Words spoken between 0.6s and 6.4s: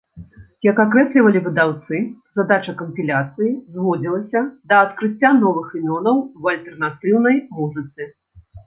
Як акрэслівалі выдаўцы, задача кампіляцыі зводзілася да адкрыцця новых імёнаў